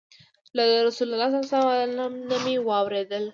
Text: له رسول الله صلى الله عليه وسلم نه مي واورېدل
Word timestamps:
له 0.55 0.63
رسول 0.89 1.07
الله 1.09 1.27
صلى 1.31 1.37
الله 1.61 1.73
عليه 1.73 1.87
وسلم 1.89 2.13
نه 2.29 2.37
مي 2.45 2.55
واورېدل 2.67 3.25